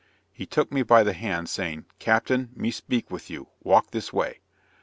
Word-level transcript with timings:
He 0.33 0.47
took 0.47 0.71
me 0.71 0.81
by 0.81 1.03
the 1.03 1.13
hand, 1.13 1.47
saying, 1.47 1.85
"Captain, 1.99 2.49
me 2.55 2.71
speak 2.71 3.11
with 3.11 3.29
you, 3.29 3.49
walk 3.61 3.91
this 3.91 4.11
way." 4.11 4.39